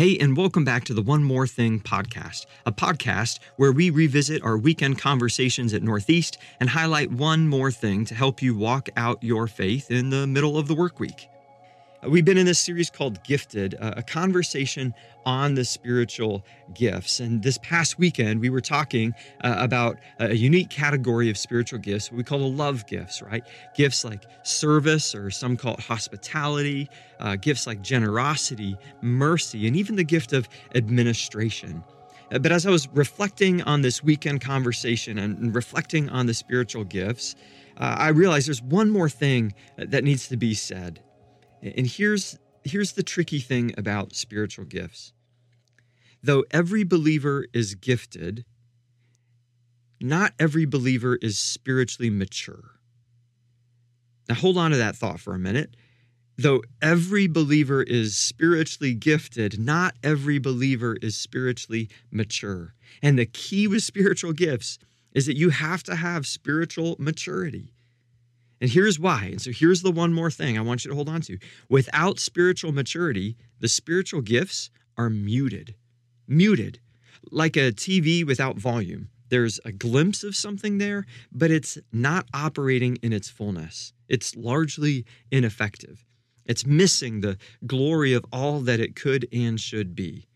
Hey, 0.00 0.16
and 0.16 0.34
welcome 0.34 0.64
back 0.64 0.84
to 0.84 0.94
the 0.94 1.02
One 1.02 1.22
More 1.22 1.46
Thing 1.46 1.78
podcast, 1.78 2.46
a 2.64 2.72
podcast 2.72 3.38
where 3.56 3.70
we 3.70 3.90
revisit 3.90 4.42
our 4.42 4.56
weekend 4.56 4.98
conversations 4.98 5.74
at 5.74 5.82
Northeast 5.82 6.38
and 6.58 6.70
highlight 6.70 7.12
one 7.12 7.46
more 7.46 7.70
thing 7.70 8.06
to 8.06 8.14
help 8.14 8.40
you 8.40 8.54
walk 8.54 8.88
out 8.96 9.22
your 9.22 9.46
faith 9.46 9.90
in 9.90 10.08
the 10.08 10.26
middle 10.26 10.56
of 10.56 10.68
the 10.68 10.74
work 10.74 11.00
week. 11.00 11.28
We've 12.08 12.24
been 12.24 12.38
in 12.38 12.46
this 12.46 12.58
series 12.58 12.88
called 12.88 13.22
Gifted, 13.24 13.74
a 13.78 14.02
conversation 14.02 14.94
on 15.26 15.54
the 15.54 15.66
spiritual 15.66 16.46
gifts. 16.72 17.20
And 17.20 17.42
this 17.42 17.58
past 17.58 17.98
weekend, 17.98 18.40
we 18.40 18.48
were 18.48 18.62
talking 18.62 19.14
uh, 19.44 19.56
about 19.58 19.98
a 20.18 20.34
unique 20.34 20.70
category 20.70 21.28
of 21.28 21.36
spiritual 21.36 21.78
gifts, 21.78 22.10
what 22.10 22.16
we 22.16 22.24
call 22.24 22.38
the 22.38 22.46
love 22.46 22.86
gifts, 22.86 23.20
right? 23.20 23.44
Gifts 23.76 24.02
like 24.02 24.24
service, 24.44 25.14
or 25.14 25.30
some 25.30 25.58
call 25.58 25.74
it 25.74 25.80
hospitality, 25.80 26.88
uh, 27.18 27.36
gifts 27.36 27.66
like 27.66 27.82
generosity, 27.82 28.78
mercy, 29.02 29.66
and 29.66 29.76
even 29.76 29.96
the 29.96 30.04
gift 30.04 30.32
of 30.32 30.48
administration. 30.74 31.84
Uh, 32.32 32.38
but 32.38 32.50
as 32.50 32.66
I 32.66 32.70
was 32.70 32.88
reflecting 32.94 33.60
on 33.62 33.82
this 33.82 34.02
weekend 34.02 34.40
conversation 34.40 35.18
and 35.18 35.54
reflecting 35.54 36.08
on 36.08 36.24
the 36.24 36.34
spiritual 36.34 36.84
gifts, 36.84 37.34
uh, 37.76 37.96
I 37.98 38.08
realized 38.08 38.48
there's 38.48 38.62
one 38.62 38.88
more 38.88 39.10
thing 39.10 39.52
that 39.76 40.02
needs 40.02 40.28
to 40.28 40.38
be 40.38 40.54
said. 40.54 41.00
And 41.62 41.86
here's 41.86 42.38
here's 42.64 42.92
the 42.92 43.02
tricky 43.02 43.40
thing 43.40 43.74
about 43.76 44.14
spiritual 44.14 44.64
gifts. 44.64 45.12
Though 46.22 46.44
every 46.50 46.84
believer 46.84 47.46
is 47.52 47.74
gifted, 47.74 48.44
not 50.00 50.32
every 50.38 50.66
believer 50.66 51.16
is 51.16 51.38
spiritually 51.38 52.10
mature. 52.10 52.72
Now 54.28 54.34
hold 54.34 54.58
on 54.58 54.70
to 54.70 54.76
that 54.76 54.96
thought 54.96 55.20
for 55.20 55.34
a 55.34 55.38
minute. 55.38 55.76
Though 56.36 56.62
every 56.80 57.26
believer 57.26 57.82
is 57.82 58.16
spiritually 58.16 58.94
gifted, 58.94 59.58
not 59.58 59.94
every 60.02 60.38
believer 60.38 60.96
is 61.02 61.16
spiritually 61.16 61.90
mature. 62.10 62.74
And 63.02 63.18
the 63.18 63.26
key 63.26 63.66
with 63.66 63.82
spiritual 63.82 64.32
gifts 64.32 64.78
is 65.12 65.26
that 65.26 65.36
you 65.36 65.50
have 65.50 65.82
to 65.82 65.96
have 65.96 66.26
spiritual 66.26 66.96
maturity. 66.98 67.72
And 68.60 68.70
here's 68.70 68.98
why. 68.98 69.24
And 69.24 69.40
so 69.40 69.50
here's 69.52 69.82
the 69.82 69.90
one 69.90 70.12
more 70.12 70.30
thing 70.30 70.58
I 70.58 70.62
want 70.62 70.84
you 70.84 70.90
to 70.90 70.94
hold 70.94 71.08
on 71.08 71.22
to. 71.22 71.38
Without 71.68 72.18
spiritual 72.18 72.72
maturity, 72.72 73.36
the 73.58 73.68
spiritual 73.68 74.20
gifts 74.20 74.70
are 74.98 75.08
muted. 75.08 75.74
Muted. 76.28 76.80
Like 77.30 77.56
a 77.56 77.72
TV 77.72 78.24
without 78.24 78.56
volume. 78.56 79.08
There's 79.30 79.60
a 79.64 79.72
glimpse 79.72 80.24
of 80.24 80.36
something 80.36 80.78
there, 80.78 81.06
but 81.32 81.50
it's 81.50 81.78
not 81.92 82.26
operating 82.34 82.96
in 82.96 83.12
its 83.12 83.28
fullness. 83.30 83.92
It's 84.08 84.34
largely 84.34 85.06
ineffective. 85.30 86.04
It's 86.44 86.66
missing 86.66 87.20
the 87.20 87.38
glory 87.64 88.12
of 88.12 88.26
all 88.32 88.60
that 88.60 88.80
it 88.80 88.96
could 88.96 89.28
and 89.32 89.58
should 89.58 89.94
be. 89.94 90.26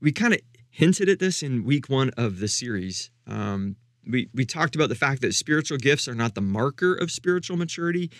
We 0.00 0.10
kind 0.10 0.34
of 0.34 0.40
hinted 0.68 1.08
at 1.08 1.20
this 1.20 1.42
in 1.42 1.64
week 1.64 1.88
one 1.88 2.10
of 2.16 2.40
the 2.40 2.48
series. 2.48 3.10
Um, 3.26 3.76
we, 4.06 4.28
we 4.34 4.44
talked 4.44 4.74
about 4.74 4.88
the 4.88 4.94
fact 4.94 5.20
that 5.22 5.34
spiritual 5.34 5.78
gifts 5.78 6.08
are 6.08 6.14
not 6.14 6.34
the 6.34 6.40
marker 6.40 6.94
of 6.94 7.10
spiritual 7.10 7.56
maturity, 7.56 8.10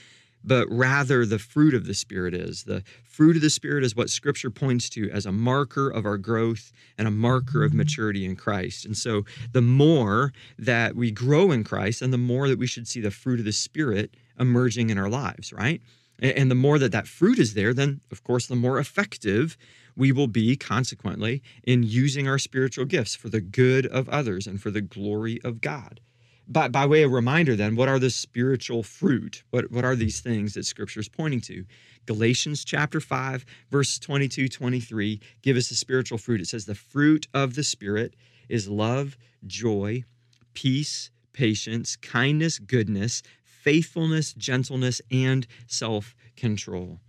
but 0.43 0.67
rather 0.71 1.27
the 1.27 1.39
fruit 1.39 1.75
of 1.75 1.87
the 1.87 1.95
Spirit 1.95 2.35
is. 2.35 2.65
The 2.65 2.83
fruit 3.05 3.37
of 3.37 3.43
the 3.43 3.51
Spirit 3.51 3.85
is 3.85 3.95
what 3.95 4.11
Scripture 4.11 4.51
points 4.51 4.89
to 4.91 5.11
as 5.11 5.27
a 5.27 5.33
marker 5.33 5.91
of 5.91 6.07
our 6.07 6.17
growth 6.17 6.73
and 6.97 7.07
a 7.07 7.11
marker 7.11 7.63
of 7.63 7.71
mm-hmm. 7.71 7.79
maturity 7.79 8.25
in 8.25 8.37
Christ. 8.37 8.85
And 8.85 8.97
so 8.97 9.25
the 9.53 9.61
more 9.61 10.33
that 10.59 10.97
we 10.97 11.11
grow 11.11 11.51
in 11.51 11.65
Christ 11.65 12.03
and 12.03 12.13
the 12.13 12.19
more 12.19 12.49
that 12.49 12.59
we 12.59 12.67
should 12.67 12.89
see 12.89 13.01
the 13.01 13.11
fruit 13.11 13.39
of 13.39 13.45
the 13.45 13.53
Spirit 13.53 14.15
emerging 14.39 14.91
in 14.91 14.99
our 14.99 15.11
lives, 15.11 15.53
right? 15.53 15.83
And 16.21 16.51
the 16.51 16.55
more 16.55 16.79
that 16.79 16.93
that 16.93 17.09
fruit 17.09 17.39
is 17.39 17.55
there, 17.55 17.73
then 17.73 18.01
of 18.11 18.23
course, 18.23 18.47
the 18.47 18.57
more 18.57 18.79
effective 18.79 19.57
we 19.97 20.13
will 20.13 20.27
be 20.29 20.57
consequently 20.57 21.43
in 21.65 21.83
using 21.83 22.29
our 22.29 22.39
spiritual 22.39 22.85
gifts 22.85 23.15
for 23.15 23.29
the 23.29 23.41
good 23.41 23.87
of 23.87 24.09
others 24.09 24.47
and 24.47 24.61
for 24.61 24.71
the 24.71 24.81
glory 24.81 25.41
of 25.43 25.61
God. 25.61 26.01
By, 26.47 26.69
by 26.69 26.85
way 26.87 27.03
of 27.03 27.13
reminder, 27.13 27.55
then, 27.55 27.77
what 27.77 27.89
are 27.89 28.01
the 28.01 28.11
spiritual 28.11 28.83
fruit? 28.83 29.45
What, 29.51 29.71
what 29.71 29.85
are 29.85 29.95
these 29.95 30.21
things 30.21 30.55
that 30.55 30.67
Scripture 30.67 30.99
is 30.99 31.09
pointing 31.09 31.41
to? 31.43 31.65
Galatians 32.07 32.65
chapter 32.65 33.01
5, 33.01 33.45
verse 33.71 33.99
22, 34.01 34.49
23 34.49 35.21
give 35.43 35.57
us 35.57 35.69
the 35.69 35.77
spiritual 35.77 36.19
fruit. 36.19 36.41
It 36.41 36.49
says, 36.49 36.65
The 36.65 36.75
fruit 36.75 37.29
of 37.33 37.55
the 37.55 37.63
Spirit 37.63 38.17
is 38.49 38.69
love, 38.69 39.17
joy, 39.47 40.05
peace, 40.53 41.11
patience, 41.33 41.95
kindness, 41.95 42.59
goodness, 42.59 43.23
faithfulness, 43.63 44.33
gentleness, 44.33 45.01
and 45.11 45.47
self 45.67 46.15
control. 46.37 47.01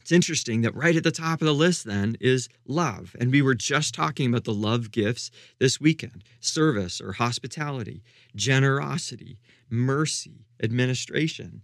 It's 0.00 0.12
interesting 0.12 0.62
that 0.62 0.74
right 0.74 0.96
at 0.96 1.04
the 1.04 1.10
top 1.12 1.40
of 1.40 1.46
the 1.46 1.54
list 1.54 1.84
then 1.84 2.16
is 2.20 2.48
love. 2.66 3.14
And 3.20 3.30
we 3.30 3.42
were 3.42 3.54
just 3.54 3.94
talking 3.94 4.28
about 4.28 4.44
the 4.44 4.54
love 4.54 4.90
gifts 4.90 5.30
this 5.58 5.80
weekend 5.80 6.24
service 6.40 7.00
or 7.00 7.12
hospitality, 7.12 8.02
generosity, 8.34 9.38
mercy, 9.68 10.46
administration. 10.62 11.62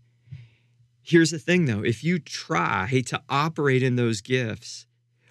Here's 1.02 1.30
the 1.30 1.38
thing 1.38 1.64
though 1.64 1.82
if 1.82 2.04
you 2.04 2.18
try 2.18 3.02
to 3.06 3.22
operate 3.28 3.82
in 3.82 3.96
those 3.96 4.20
gifts 4.20 4.86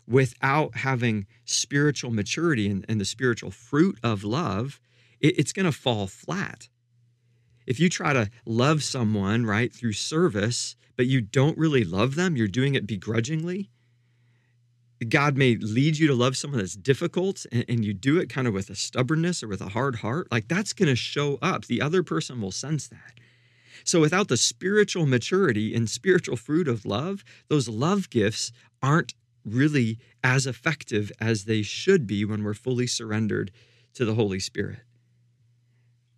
without 0.07 0.77
having 0.77 1.25
spiritual 1.45 2.11
maturity 2.11 2.67
and, 2.67 2.85
and 2.89 2.99
the 2.99 3.05
spiritual 3.05 3.51
fruit 3.51 3.97
of 4.03 4.23
love, 4.23 4.79
it, 5.19 5.39
it's 5.39 5.53
going 5.53 5.65
to 5.65 5.71
fall 5.71 6.07
flat. 6.07 6.69
If 7.65 7.79
you 7.79 7.89
try 7.89 8.13
to 8.13 8.29
love 8.45 8.83
someone, 8.83 9.45
right, 9.45 9.73
through 9.73 9.93
service, 9.93 10.75
but 10.95 11.07
you 11.07 11.21
don't 11.21 11.57
really 11.57 11.83
love 11.83 12.15
them, 12.15 12.35
you're 12.35 12.47
doing 12.47 12.75
it 12.75 12.87
begrudgingly. 12.87 13.69
God 15.09 15.35
may 15.35 15.57
lead 15.57 15.97
you 15.97 16.07
to 16.07 16.15
love 16.15 16.37
someone 16.37 16.59
that's 16.59 16.75
difficult 16.75 17.45
and, 17.51 17.65
and 17.67 17.85
you 17.85 17.93
do 17.93 18.17
it 18.17 18.29
kind 18.29 18.47
of 18.47 18.53
with 18.53 18.69
a 18.69 18.75
stubbornness 18.75 19.43
or 19.43 19.47
with 19.47 19.61
a 19.61 19.69
hard 19.69 19.97
heart. 19.97 20.27
Like 20.31 20.47
that's 20.47 20.73
going 20.73 20.87
to 20.87 20.95
show 20.95 21.37
up. 21.41 21.65
The 21.65 21.81
other 21.81 22.01
person 22.01 22.41
will 22.41 22.51
sense 22.51 22.87
that. 22.87 23.19
So 23.83 23.99
without 23.99 24.29
the 24.29 24.37
spiritual 24.37 25.05
maturity 25.05 25.75
and 25.75 25.89
spiritual 25.89 26.37
fruit 26.37 26.67
of 26.67 26.85
love, 26.85 27.23
those 27.49 27.67
love 27.67 28.09
gifts 28.09 28.51
aren't 28.81 29.13
really 29.43 29.99
as 30.23 30.47
effective 30.47 31.11
as 31.19 31.43
they 31.43 31.61
should 31.61 32.07
be 32.07 32.25
when 32.25 32.43
we're 32.43 32.53
fully 32.53 32.87
surrendered 32.87 33.51
to 33.93 34.05
the 34.05 34.15
Holy 34.15 34.39
Spirit. 34.39 34.79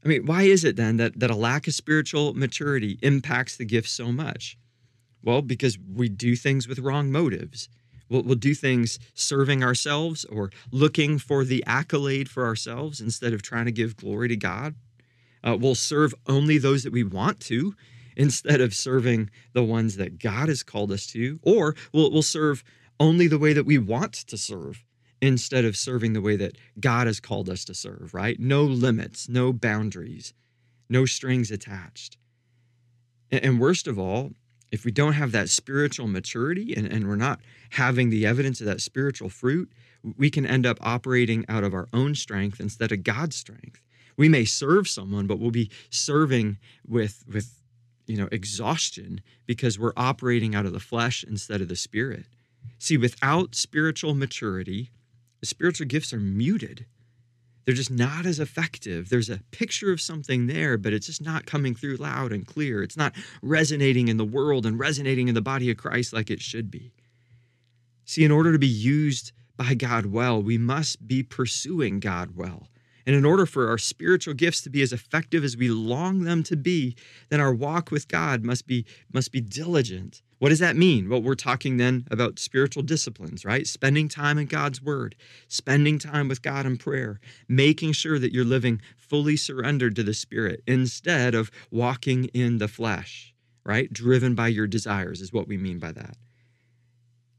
I 0.08 0.10
mean, 0.10 0.26
why 0.26 0.44
is 0.44 0.64
it 0.64 0.78
then 0.78 0.96
that, 0.98 1.20
that 1.20 1.30
a 1.30 1.36
lack 1.36 1.68
of 1.68 1.74
spiritual 1.74 2.34
maturity 2.34 2.98
impacts 3.02 3.58
the 3.58 3.66
gift 3.66 3.90
so 3.90 4.14
much? 4.14 4.58
Well, 5.22 5.42
because 5.42 5.78
we 5.78 6.08
do 6.08 6.38
things 6.38 6.66
with 6.66 6.80
wrong 6.80 7.12
motives. 7.12 7.68
We'll, 8.08 8.24
we'll 8.24 8.36
do 8.36 8.56
things 8.56 9.00
serving 9.14 9.66
ourselves 9.66 10.24
or 10.24 10.50
looking 10.72 11.20
for 11.20 11.44
the 11.44 11.62
accolade 11.68 12.30
for 12.30 12.46
ourselves 12.46 13.02
instead 13.02 13.34
of 13.34 13.42
trying 13.42 13.66
to 13.66 13.72
give 13.74 13.98
glory 13.98 14.30
to 14.30 14.38
God. 14.38 14.76
Uh, 15.44 15.58
we'll 15.60 15.76
serve 15.76 16.16
only 16.26 16.58
those 16.58 16.84
that 16.84 16.94
we 16.94 17.04
want 17.04 17.42
to 17.42 17.76
instead 18.16 18.62
of 18.62 18.74
serving 18.74 19.30
the 19.52 19.64
ones 19.64 19.98
that 19.98 20.20
God 20.20 20.48
has 20.48 20.64
called 20.64 20.94
us 20.94 21.06
to. 21.08 21.38
Or 21.42 21.76
we'll, 21.92 22.12
we'll 22.14 22.22
serve 22.22 22.64
only 22.98 23.28
the 23.28 23.38
way 23.38 23.52
that 23.52 23.66
we 23.66 23.78
want 23.78 24.14
to 24.14 24.38
serve 24.38 24.86
instead 25.22 25.66
of 25.66 25.76
serving 25.76 26.14
the 26.14 26.22
way 26.22 26.36
that 26.36 26.58
God 26.80 27.08
has 27.08 27.20
called 27.20 27.50
us 27.50 27.66
to 27.66 27.74
serve, 27.74 28.14
right? 28.14 28.40
No 28.40 28.64
limits, 28.64 29.28
no 29.28 29.52
boundaries, 29.52 30.34
no 30.90 31.06
strings 31.06 31.52
attached. 31.52 32.18
And 33.32 33.60
worst 33.60 33.88
of 33.88 33.98
all, 33.98 34.32
if 34.72 34.86
we 34.86 34.92
don't 34.92 35.14
have 35.14 35.32
that 35.32 35.50
spiritual 35.50 36.08
maturity 36.08 36.74
and, 36.76 36.88
and 36.88 37.08
we're 37.08 37.16
not 37.16 37.40
having 37.72 38.10
the 38.10 38.26
evidence 38.26 38.60
of 38.60 38.68
that 38.68 38.82
spiritual 38.82 39.30
fruit, 39.30 39.72
we 40.18 40.30
can 40.30 40.46
end 40.46 40.66
up 40.66 40.78
operating 40.82 41.46
out 41.50 41.64
of 41.64 41.74
our 41.74 41.88
own 41.94 42.16
strength 42.16 42.60
instead 42.60 42.92
of 42.92 43.04
God's 43.04 43.36
strength. 43.36 43.82
We 44.18 44.30
may 44.30 44.46
serve 44.46 44.88
someone, 44.88 45.28
but 45.28 45.40
we'll 45.40 45.52
be 45.52 45.70
serving 45.90 46.58
with, 46.88 47.24
with 47.32 47.62
you 48.08 48.18
know, 48.18 48.30
exhaustion 48.32 49.22
because 49.46 49.78
we're 49.78 49.94
operating 49.98 50.56
out 50.56 50.66
of 50.66 50.74
the 50.74 50.80
flesh 50.80 51.24
instead 51.28 51.62
of 51.62 51.68
the 51.68 51.76
spirit. 51.76 52.26
See, 52.80 52.98
without 52.98 53.56
spiritual 53.56 54.16
maturity, 54.16 54.92
spiritual 55.48 55.88
gifts 55.88 56.14
are 56.14 56.20
muted. 56.20 56.86
They're 57.66 57.76
just 57.76 57.92
not 57.92 58.26
as 58.26 58.40
effective. 58.40 59.10
There's 59.10 59.30
a 59.30 59.42
picture 59.52 59.92
of 59.92 60.00
something 60.00 60.48
there, 60.48 60.78
but 60.78 60.94
it's 60.94 61.08
just 61.08 61.22
not 61.22 61.46
coming 61.46 61.76
through 61.76 61.98
loud 61.98 62.32
and 62.32 62.48
clear. 62.48 62.82
It's 62.82 62.96
not 62.96 63.14
resonating 63.42 64.08
in 64.08 64.16
the 64.16 64.24
world 64.24 64.66
and 64.66 64.80
resonating 64.80 65.28
in 65.28 65.36
the 65.36 65.42
body 65.42 65.70
of 65.70 65.76
Christ 65.76 66.14
like 66.14 66.30
it 66.30 66.42
should 66.42 66.72
be. 66.72 66.94
See, 68.06 68.24
in 68.24 68.32
order 68.32 68.54
to 68.54 68.60
be 68.60 68.68
used 68.68 69.34
by 69.58 69.74
God 69.74 70.06
well, 70.06 70.42
we 70.42 70.58
must 70.58 71.06
be 71.08 71.24
pursuing 71.24 72.00
God 72.00 72.38
well. 72.38 72.70
And 73.08 73.16
in 73.16 73.24
order 73.24 73.46
for 73.46 73.70
our 73.70 73.78
spiritual 73.78 74.34
gifts 74.34 74.62
to 74.64 74.70
be 74.70 74.82
as 74.82 74.92
effective 74.92 75.46
as 75.46 75.56
we 75.56 75.70
long 75.70 76.24
them 76.24 76.44
to 76.44 76.58
be, 76.58 76.94
then 77.30 77.40
our 77.40 77.54
walk 77.54 77.90
with 77.90 78.10
God 78.10 78.44
must 78.44 78.68
be, 78.68 78.86
must 79.14 79.32
be 79.32 79.40
diligent. 79.40 80.22
What 80.40 80.50
does 80.50 80.60
that 80.60 80.76
mean? 80.76 81.08
Well, 81.08 81.22
we're 81.22 81.36
talking 81.36 81.78
then 81.78 82.06
about 82.12 82.38
spiritual 82.38 82.84
disciplines, 82.84 83.46
right? 83.46 83.66
Spending 83.66 84.10
time 84.10 84.38
in 84.38 84.46
God's 84.46 84.82
word, 84.82 85.16
spending 85.48 85.98
time 86.00 86.28
with 86.28 86.42
God 86.42 86.66
in 86.66 86.76
prayer, 86.76 87.22
making 87.48 87.94
sure 87.94 88.20
that 88.20 88.34
you're 88.34 88.44
living 88.44 88.82
fully 88.98 89.38
surrendered 89.38 89.96
to 89.96 90.04
the 90.04 90.14
Spirit 90.14 90.62
instead 90.68 91.34
of 91.34 91.50
walking 91.72 92.26
in 92.26 92.58
the 92.58 92.68
flesh, 92.68 93.34
right? 93.66 93.92
Driven 93.92 94.36
by 94.36 94.50
your 94.50 94.68
desires 94.68 95.22
is 95.22 95.32
what 95.32 95.48
we 95.48 95.56
mean 95.56 95.80
by 95.80 95.94
that. 95.94 96.18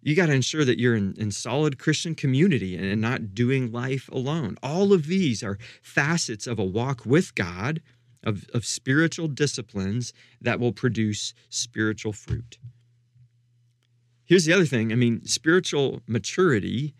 You 0.02 0.14
got 0.14 0.26
to 0.26 0.32
ensure 0.32 0.64
that 0.64 0.78
you're 0.78 0.94
in, 0.94 1.14
in 1.18 1.30
solid 1.30 1.78
Christian 1.78 2.14
community 2.14 2.76
and 2.76 3.00
not 3.00 3.34
doing 3.34 3.72
life 3.72 4.08
alone. 4.12 4.56
All 4.62 4.92
of 4.92 5.06
these 5.06 5.42
are 5.42 5.58
facets 5.82 6.46
of 6.46 6.58
a 6.58 6.64
walk 6.64 7.04
with 7.04 7.34
God, 7.34 7.82
of, 8.24 8.46
of 8.54 8.64
spiritual 8.64 9.28
disciplines 9.28 10.12
that 10.40 10.60
will 10.60 10.72
produce 10.72 11.34
spiritual 11.48 12.12
fruit. 12.12 12.58
Here's 14.24 14.44
the 14.44 14.52
other 14.52 14.66
thing 14.66 14.92
I 14.92 14.94
mean, 14.94 15.24
spiritual 15.24 16.02
maturity 16.06 16.94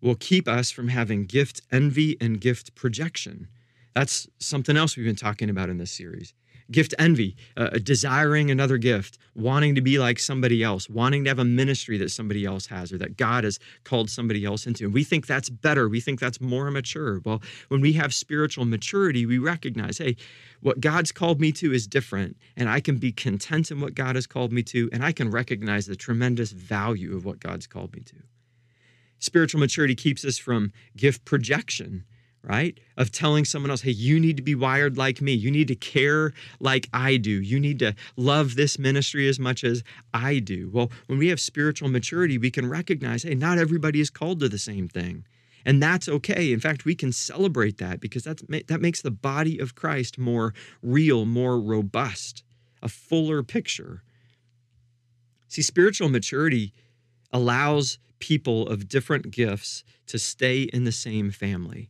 will 0.00 0.14
keep 0.14 0.46
us 0.46 0.70
from 0.70 0.88
having 0.88 1.24
gift 1.24 1.62
envy 1.72 2.16
and 2.20 2.40
gift 2.40 2.74
projection. 2.74 3.48
That's 3.94 4.28
something 4.38 4.76
else 4.76 4.96
we've 4.96 5.06
been 5.06 5.16
talking 5.16 5.48
about 5.48 5.70
in 5.70 5.78
this 5.78 5.92
series. 5.92 6.34
Gift 6.70 6.94
envy, 6.98 7.36
uh, 7.56 7.78
desiring 7.82 8.50
another 8.50 8.78
gift, 8.78 9.18
wanting 9.34 9.74
to 9.74 9.82
be 9.82 9.98
like 9.98 10.18
somebody 10.18 10.62
else, 10.62 10.88
wanting 10.88 11.24
to 11.24 11.30
have 11.30 11.38
a 11.38 11.44
ministry 11.44 11.98
that 11.98 12.10
somebody 12.10 12.46
else 12.46 12.66
has 12.66 12.92
or 12.92 12.98
that 12.98 13.16
God 13.18 13.44
has 13.44 13.58
called 13.84 14.08
somebody 14.08 14.44
else 14.44 14.66
into. 14.66 14.84
And 14.84 14.94
we 14.94 15.04
think 15.04 15.26
that's 15.26 15.50
better. 15.50 15.88
We 15.88 16.00
think 16.00 16.20
that's 16.20 16.40
more 16.40 16.70
mature. 16.70 17.20
Well, 17.24 17.42
when 17.68 17.82
we 17.82 17.92
have 17.94 18.14
spiritual 18.14 18.64
maturity, 18.64 19.26
we 19.26 19.36
recognize, 19.38 19.98
hey, 19.98 20.16
what 20.60 20.80
God's 20.80 21.12
called 21.12 21.40
me 21.40 21.52
to 21.52 21.72
is 21.72 21.86
different, 21.86 22.38
and 22.56 22.70
I 22.70 22.80
can 22.80 22.96
be 22.96 23.12
content 23.12 23.70
in 23.70 23.80
what 23.80 23.94
God 23.94 24.14
has 24.14 24.26
called 24.26 24.50
me 24.50 24.62
to, 24.64 24.88
and 24.92 25.04
I 25.04 25.12
can 25.12 25.30
recognize 25.30 25.84
the 25.86 25.96
tremendous 25.96 26.52
value 26.52 27.14
of 27.14 27.26
what 27.26 27.40
God's 27.40 27.66
called 27.66 27.94
me 27.94 28.00
to. 28.06 28.16
Spiritual 29.18 29.60
maturity 29.60 29.94
keeps 29.94 30.24
us 30.24 30.38
from 30.38 30.72
gift 30.96 31.24
projection 31.24 32.04
right? 32.44 32.78
Of 32.96 33.10
telling 33.10 33.44
someone 33.44 33.70
else, 33.70 33.80
hey, 33.80 33.90
you 33.90 34.20
need 34.20 34.36
to 34.36 34.42
be 34.42 34.54
wired 34.54 34.98
like 34.98 35.20
me. 35.20 35.32
You 35.32 35.50
need 35.50 35.68
to 35.68 35.74
care 35.74 36.32
like 36.60 36.88
I 36.92 37.16
do. 37.16 37.30
You 37.30 37.58
need 37.58 37.78
to 37.78 37.94
love 38.16 38.54
this 38.54 38.78
ministry 38.78 39.26
as 39.28 39.38
much 39.40 39.64
as 39.64 39.82
I 40.12 40.38
do. 40.38 40.70
Well, 40.72 40.90
when 41.06 41.18
we 41.18 41.28
have 41.28 41.40
spiritual 41.40 41.88
maturity, 41.88 42.36
we 42.36 42.50
can 42.50 42.68
recognize, 42.68 43.22
hey, 43.22 43.34
not 43.34 43.58
everybody 43.58 44.00
is 44.00 44.10
called 44.10 44.40
to 44.40 44.48
the 44.48 44.58
same 44.58 44.88
thing. 44.88 45.24
And 45.64 45.82
that's 45.82 46.08
okay. 46.08 46.52
In 46.52 46.60
fact, 46.60 46.84
we 46.84 46.94
can 46.94 47.12
celebrate 47.12 47.78
that 47.78 47.98
because 47.98 48.24
that's, 48.24 48.42
that 48.66 48.80
makes 48.82 49.00
the 49.00 49.10
body 49.10 49.58
of 49.58 49.74
Christ 49.74 50.18
more 50.18 50.52
real, 50.82 51.24
more 51.24 51.58
robust, 51.58 52.44
a 52.82 52.88
fuller 52.88 53.42
picture. 53.42 54.02
See, 55.48 55.62
spiritual 55.62 56.10
maturity 56.10 56.74
allows 57.32 57.98
people 58.18 58.68
of 58.68 58.88
different 58.88 59.30
gifts 59.30 59.84
to 60.08 60.18
stay 60.18 60.62
in 60.64 60.84
the 60.84 60.92
same 60.92 61.30
family. 61.30 61.88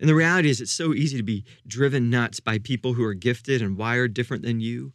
And 0.00 0.08
the 0.08 0.14
reality 0.14 0.48
is, 0.48 0.60
it's 0.60 0.70
so 0.70 0.94
easy 0.94 1.16
to 1.16 1.22
be 1.22 1.44
driven 1.66 2.10
nuts 2.10 2.40
by 2.40 2.58
people 2.58 2.94
who 2.94 3.04
are 3.04 3.14
gifted 3.14 3.60
and 3.60 3.76
wired 3.76 4.14
different 4.14 4.44
than 4.44 4.60
you. 4.60 4.92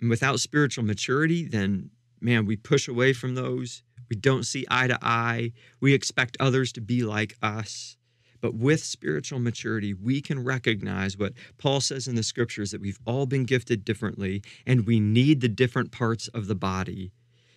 And 0.00 0.08
without 0.08 0.40
spiritual 0.40 0.84
maturity, 0.84 1.46
then, 1.46 1.90
man, 2.20 2.46
we 2.46 2.56
push 2.56 2.86
away 2.86 3.12
from 3.12 3.34
those. 3.34 3.82
We 4.08 4.16
don't 4.16 4.44
see 4.44 4.66
eye 4.70 4.88
to 4.88 4.98
eye. 5.02 5.52
We 5.80 5.94
expect 5.94 6.36
others 6.38 6.72
to 6.72 6.80
be 6.80 7.02
like 7.02 7.36
us. 7.42 7.96
But 8.40 8.54
with 8.54 8.82
spiritual 8.82 9.38
maturity, 9.38 9.94
we 9.94 10.20
can 10.20 10.42
recognize 10.42 11.16
what 11.16 11.32
Paul 11.58 11.80
says 11.80 12.08
in 12.08 12.16
the 12.16 12.24
scriptures 12.24 12.72
that 12.72 12.80
we've 12.80 12.98
all 13.06 13.24
been 13.24 13.44
gifted 13.44 13.84
differently, 13.84 14.42
and 14.66 14.84
we 14.84 14.98
need 14.98 15.40
the 15.40 15.48
different 15.48 15.92
parts 15.92 16.26
of 16.28 16.48
the 16.48 16.56
body 16.56 17.12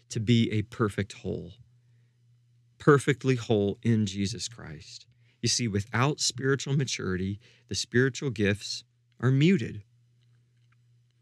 to 0.10 0.20
be 0.20 0.52
a 0.52 0.62
perfect 0.62 1.14
whole. 1.14 1.54
Perfectly 2.78 3.36
whole 3.36 3.80
in 3.82 4.06
Jesus 4.06 4.48
Christ. 4.48 5.08
You 5.46 5.50
see, 5.50 5.68
without 5.68 6.20
spiritual 6.20 6.76
maturity, 6.76 7.40
the 7.68 7.76
spiritual 7.76 8.32
gifts 8.32 8.84
are 9.20 9.30
muted. 9.30 9.84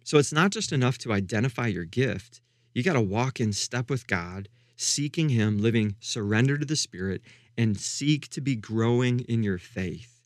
So 0.06 0.18
it's 0.18 0.31
not 0.31 0.52
just 0.52 0.72
enough 0.72 0.98
to 1.00 1.12
identify 1.12 1.68
your 1.68 1.84
gift, 1.84 2.40
you 2.74 2.84
got 2.84 2.94
to 2.94 3.02
walk 3.02 3.42
in 3.42 3.52
step 3.52 3.90
with 3.90 4.08
God, 4.08 4.48
seeking 4.78 5.28
Him, 5.28 5.58
living 5.58 5.98
surrender 6.00 6.58
to 6.58 6.66
the 6.66 6.78
Spirit, 6.78 7.22
and 7.58 7.78
seek 7.78 8.30
to 8.30 8.40
be 8.40 8.56
growing 8.56 9.20
in 9.20 9.44
your 9.44 9.58
faith. 9.58 10.22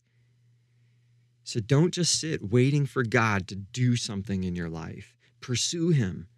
So 1.42 1.58
don't 1.58 1.92
just 1.92 2.20
sit 2.20 2.52
waiting 2.52 2.86
for 2.86 3.02
God 3.02 3.48
to 3.48 3.56
do 3.56 3.96
something 3.96 4.44
in 4.44 4.54
your 4.54 4.70
life. 4.70 5.12
Pursue 5.40 5.88
Him. 5.88 6.28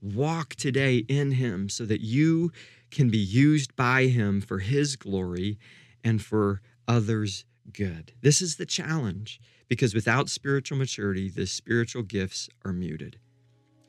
Walk 0.00 0.54
today 0.54 1.04
in 1.06 1.32
Him 1.32 1.68
so 1.68 1.84
that 1.84 2.00
you 2.00 2.50
can 2.90 3.10
be 3.10 3.18
used 3.18 3.76
by 3.76 4.06
Him 4.06 4.40
for 4.40 4.60
His 4.60 4.96
glory 4.96 5.58
and 6.02 6.22
for 6.22 6.62
others 6.90 7.44
good. 7.72 8.12
This 8.20 8.42
is 8.42 8.56
the 8.56 8.66
challenge 8.66 9.40
because 9.68 9.94
without 9.94 10.28
spiritual 10.28 10.76
maturity, 10.76 11.28
the 11.28 11.46
spiritual 11.46 12.02
gifts 12.02 12.48
are 12.64 12.72
muted. 12.72 13.16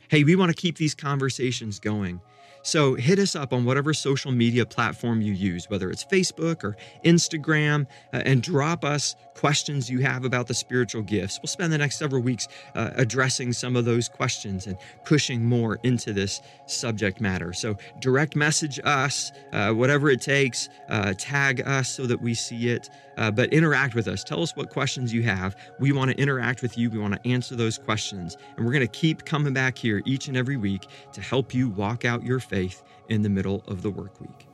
Hey, 0.09 0.23
we 0.23 0.35
want 0.35 0.51
to 0.51 0.55
keep 0.55 0.77
these 0.77 0.93
conversations 0.93 1.79
going. 1.79 2.21
So 2.63 2.95
hit 2.95 3.19
us 3.19 3.35
up 3.35 3.53
on 3.53 3.65
whatever 3.65 3.93
social 3.93 4.31
media 4.31 4.65
platform 4.65 5.21
you 5.21 5.33
use, 5.33 5.69
whether 5.69 5.89
it's 5.89 6.03
Facebook 6.03 6.63
or 6.63 6.77
Instagram, 7.03 7.87
uh, 8.13 8.21
and 8.25 8.41
drop 8.41 8.85
us 8.85 9.15
questions 9.35 9.89
you 9.89 9.99
have 9.99 10.25
about 10.25 10.47
the 10.47 10.53
spiritual 10.53 11.01
gifts. 11.01 11.39
We'll 11.41 11.47
spend 11.47 11.73
the 11.73 11.77
next 11.77 11.97
several 11.97 12.21
weeks 12.21 12.47
uh, 12.75 12.91
addressing 12.95 13.53
some 13.53 13.75
of 13.75 13.85
those 13.85 14.07
questions 14.07 14.67
and 14.67 14.77
pushing 15.05 15.43
more 15.43 15.79
into 15.83 16.13
this 16.13 16.41
subject 16.67 17.19
matter. 17.21 17.53
So 17.53 17.77
direct 17.99 18.35
message 18.35 18.79
us, 18.83 19.31
uh, 19.53 19.71
whatever 19.71 20.09
it 20.09 20.21
takes, 20.21 20.69
uh, 20.89 21.13
tag 21.17 21.61
us 21.65 21.89
so 21.89 22.05
that 22.05 22.21
we 22.21 22.33
see 22.33 22.69
it, 22.69 22.89
uh, 23.17 23.31
but 23.31 23.51
interact 23.53 23.95
with 23.95 24.07
us. 24.07 24.23
Tell 24.23 24.41
us 24.43 24.55
what 24.55 24.69
questions 24.69 25.13
you 25.13 25.23
have. 25.23 25.55
We 25.79 25.91
want 25.91 26.11
to 26.11 26.17
interact 26.17 26.61
with 26.61 26.77
you, 26.77 26.89
we 26.89 26.99
want 26.99 27.13
to 27.13 27.29
answer 27.29 27.55
those 27.55 27.77
questions. 27.77 28.37
And 28.57 28.65
we're 28.65 28.73
going 28.73 28.87
to 28.87 28.87
keep 28.87 29.25
coming 29.25 29.53
back 29.53 29.77
here 29.77 30.01
each 30.05 30.27
and 30.27 30.37
every 30.37 30.57
week 30.57 30.87
to 31.13 31.21
help 31.21 31.53
you 31.53 31.69
walk 31.69 32.05
out 32.05 32.23
your 32.23 32.39
faith 32.51 32.83
in 33.09 33.23
the 33.23 33.29
middle 33.29 33.63
of 33.67 33.81
the 33.81 33.89
work 33.89 34.21
week. 34.21 34.45